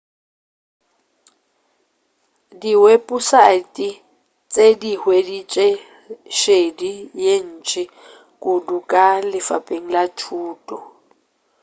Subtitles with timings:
[2.61, 3.87] diweposaete
[4.51, 5.67] tše di hweditše
[6.39, 6.93] šedi
[7.23, 7.83] ye ntši
[8.41, 10.77] kudu ka lefapeng la thuto